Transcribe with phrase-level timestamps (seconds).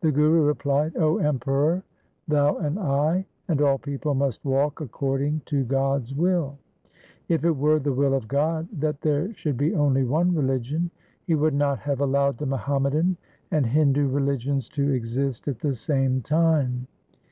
[0.00, 1.84] The Guru replied,' 0 Emperor,
[2.26, 6.58] thou and I and all people must walk according to God' s will.
[7.28, 10.90] If it were the will of God that there should be only one religion,
[11.24, 13.14] He would not have allowed theMuhammadan
[13.52, 16.88] and Hindu religions to exist at the same time.